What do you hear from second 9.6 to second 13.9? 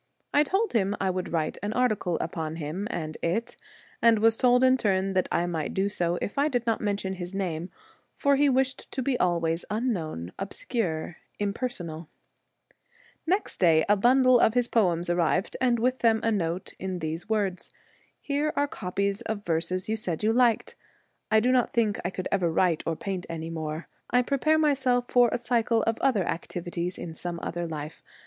'unknown, obscure, impersonal.' Celtic. Twilight. Next day